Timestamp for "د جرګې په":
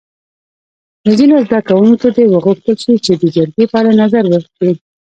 3.21-3.75